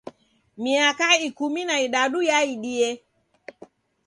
[0.63, 2.89] Miaka ikumi na idadu yaidie.